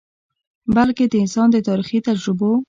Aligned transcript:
بلکه 0.75 1.03
د 1.07 1.13
انسان 1.23 1.47
د 1.51 1.57
تاریخي 1.67 1.99
تجربو، 2.07 2.49